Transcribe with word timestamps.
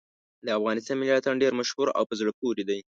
د 0.45 0.47
افغانستان 0.57 0.95
ملي 0.97 1.13
اتڼ 1.15 1.33
ډېر 1.43 1.51
مشهور 1.59 1.87
او 1.97 2.03
په 2.09 2.13
زړه 2.19 2.31
پورې 2.39 2.63
دی. 2.69 2.79